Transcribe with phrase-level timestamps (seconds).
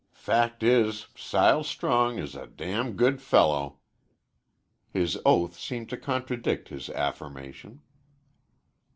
[0.15, 3.77] Fact is, Sile Strong is a good fellow."
[4.89, 7.81] His oath seemed to contradict his affirmation.